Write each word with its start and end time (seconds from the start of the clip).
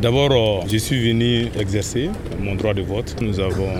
D'abord, 0.00 0.30
euh, 0.30 0.64
je 0.70 0.76
suis 0.76 1.08
venu 1.08 1.48
exercer 1.58 2.08
mon 2.38 2.54
droit 2.54 2.72
de 2.72 2.82
vote. 2.82 3.16
Nous 3.20 3.40
avons 3.40 3.72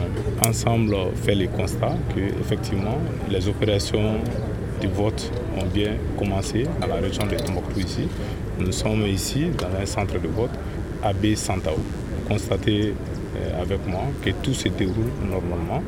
ensemble 0.45 0.97
fait 1.15 1.37
le 1.37 1.47
constat 1.47 1.97
que 2.13 2.19
effectivement 2.41 2.99
les 3.31 3.47
opérations 3.47 4.15
de 4.83 4.89
vote 4.89 5.31
ont 5.57 5.67
bien 5.67 5.93
commencé 6.19 6.65
dans 6.81 6.89
la 6.89 6.97
région 6.97 7.25
de 7.25 7.37
Tombouctou 7.37 7.79
ici. 7.79 8.09
Nous 8.59 8.73
sommes 8.73 9.07
ici 9.07 9.51
dans 9.57 9.69
un 9.81 9.87
centre 9.87 10.19
de 10.19 10.27
vote 10.27 10.51
AB 11.05 11.37
Santao. 11.37 11.77
Constatez 12.27 12.95
euh, 13.37 13.63
avec 13.63 13.87
moi 13.87 14.03
que 14.21 14.31
tout 14.43 14.55
se 14.55 14.69
déroule 14.71 15.13
normalement. 15.25 15.85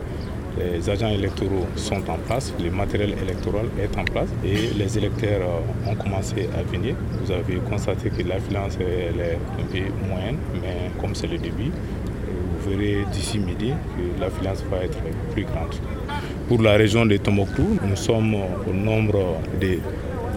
Les 0.58 0.90
agents 0.90 1.08
électoraux 1.08 1.66
sont 1.76 2.02
en 2.10 2.18
place, 2.26 2.52
le 2.62 2.70
matériel 2.70 3.14
électoral 3.22 3.66
est 3.80 3.96
en 3.98 4.04
place 4.04 4.28
et 4.44 4.74
les 4.76 4.98
électeurs 4.98 5.40
euh, 5.42 5.90
ont 5.90 5.94
commencé 5.94 6.48
à 6.58 6.62
venir. 6.62 6.94
Vous 7.22 7.30
avez 7.30 7.56
constaté 7.68 8.10
que 8.10 8.26
l'affluence 8.26 8.76
est 8.80 9.10
un 9.58 9.64
peu 9.70 10.06
moyenne, 10.08 10.38
mais 10.54 10.90
comme 11.00 11.14
c'est 11.14 11.28
le 11.28 11.38
début, 11.38 11.70
vous 12.60 12.70
verrez 12.70 13.04
d'ici 13.12 13.38
midi 13.38 13.70
que 13.96 14.20
l'affluence 14.20 14.64
va 14.70 14.84
être 14.84 14.98
plus 15.32 15.44
grande. 15.44 15.74
Pour 16.48 16.60
la 16.62 16.72
région 16.72 17.06
de 17.06 17.16
Tombouctou, 17.16 17.78
nous 17.88 17.96
sommes 17.96 18.34
au 18.34 18.72
nombre 18.72 19.36
de 19.60 19.78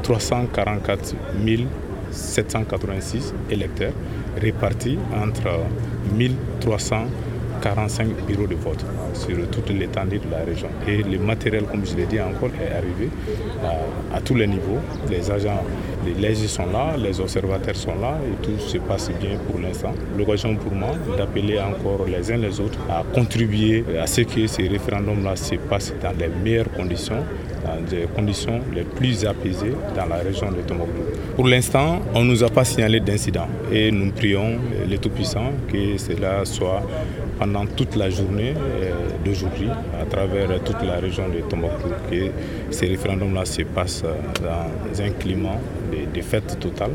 344 0.04 1.16
786 2.12 3.34
électeurs 3.50 3.94
répartis 4.40 4.98
entre 5.16 5.50
1300 6.16 7.06
45 7.62 8.08
bureaux 8.28 8.48
de 8.48 8.56
vote 8.56 8.84
sur 9.14 9.36
toute 9.50 9.70
l'étendue 9.70 10.20
de 10.20 10.30
la 10.30 10.44
région. 10.44 10.70
Et 10.88 11.04
le 11.04 11.18
matériel, 11.20 11.64
comme 11.64 11.86
je 11.86 11.96
l'ai 11.96 12.06
dit 12.06 12.20
encore, 12.20 12.50
est 12.62 12.72
arrivé 12.76 13.10
à, 14.14 14.22
tous 14.22 14.36
les 14.36 14.48
niveaux. 14.48 14.80
Les 15.10 15.30
agents, 15.32 15.64
les 16.06 16.14
légistes 16.14 16.56
sont 16.56 16.66
là, 16.68 16.96
les 16.98 17.20
observateurs 17.20 17.76
sont 17.76 17.96
là 18.00 18.18
et 18.28 18.44
tout 18.44 18.58
se 18.60 18.78
passe 18.78 19.12
bien 19.20 19.38
pour 19.50 19.60
l'instant. 19.60 19.94
L'occasion 20.18 20.56
pour 20.56 20.74
moi 20.74 20.92
d'appeler 21.18 21.60
encore 21.60 22.06
les 22.08 22.32
uns 22.32 22.38
les 22.38 22.60
autres 22.60 22.80
à 22.90 23.04
contribuer 23.14 23.84
à 24.02 24.08
ce 24.08 24.22
que 24.22 24.48
ces 24.48 24.68
référendums-là 24.68 25.36
se 25.36 25.56
passent 25.56 25.94
dans 26.02 26.14
les 26.18 26.28
meilleures 26.28 26.72
conditions 26.72 27.24
dans 27.64 27.82
des 27.82 28.06
conditions 28.16 28.60
les 28.74 28.84
plus 28.84 29.26
apaisées 29.26 29.74
dans 29.96 30.06
la 30.06 30.18
région 30.18 30.52
de 30.52 30.62
Tombouctou. 30.62 31.02
Pour 31.36 31.48
l'instant, 31.48 32.02
on 32.14 32.24
ne 32.24 32.32
nous 32.32 32.44
a 32.44 32.50
pas 32.50 32.64
signalé 32.64 33.00
d'incident 33.00 33.48
et 33.72 33.92
nous 33.92 34.12
prions 34.12 34.60
les 34.88 34.98
Tout-Puissants 34.98 35.52
que 35.72 35.98
cela 35.98 36.46
soit 36.46 36.82
pendant 37.40 37.66
toute 37.66 37.96
la 37.96 38.10
journée 38.10 38.54
euh, 38.56 38.92
d'aujourd'hui 39.26 39.70
à 40.00 40.06
travers 40.06 40.62
toute 40.64 40.82
la 40.84 40.96
région 41.00 41.28
de 41.30 41.40
Tombouctou 41.42 41.90
que 42.10 42.32
ces 42.70 42.88
référendums-là 42.88 43.46
se 43.46 43.64
passent 43.64 44.04
dans 44.42 45.02
un 45.02 45.10
climat 45.12 45.58
de, 46.14 46.22
fête 46.22 46.60
totale 46.60 46.92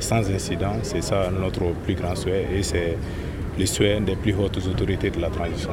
sans 0.00 0.30
incident. 0.30 0.74
C'est 0.82 1.02
ça 1.02 1.30
notre 1.30 1.72
plus 1.84 1.94
grand 1.94 2.14
souhait 2.14 2.46
et 2.56 2.62
c'est 2.62 2.96
le 3.58 3.66
souhait 3.66 4.00
des 4.00 4.16
plus 4.16 4.34
hautes 4.34 4.58
autorités 4.66 5.10
de 5.10 5.20
la 5.20 5.28
transition. 5.28 5.70